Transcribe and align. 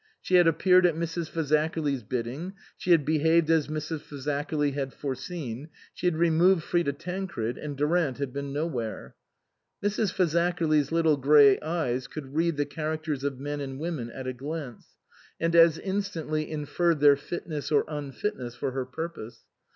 She 0.19 0.33
had 0.33 0.47
appeared 0.47 0.87
at 0.87 0.95
Mrs. 0.95 1.29
Fazakerly's 1.29 2.01
bidding, 2.01 2.53
she 2.75 2.89
had 2.89 3.05
behaved 3.05 3.51
as 3.51 3.67
Mrs. 3.67 3.99
Fazakerly 3.99 4.73
had 4.73 4.95
foreseen, 4.95 5.69
she 5.93 6.07
had 6.07 6.15
removed 6.17 6.63
Frida 6.63 6.93
Tancred, 6.93 7.55
and 7.59 7.77
Durant 7.77 8.17
had 8.17 8.33
been 8.33 8.51
nowhere. 8.51 9.13
Mrs. 9.83 10.11
Fazakerly's 10.11 10.91
little 10.91 11.17
grey 11.17 11.59
eyes 11.59 12.07
could 12.07 12.33
read 12.35 12.57
the 12.57 12.65
characters 12.65 13.23
of 13.23 13.39
men 13.39 13.61
and 13.61 13.77
women 13.79 14.09
at 14.09 14.25
a 14.25 14.33
glance, 14.33 14.87
and 15.39 15.55
as 15.55 15.77
instantly 15.77 16.49
inferred 16.49 16.99
their 16.99 17.15
fitness 17.15 17.71
or 17.71 17.85
unfitness 17.87 18.55
for 18.55 18.71
her 18.71 18.85
purpose. 18.87 19.43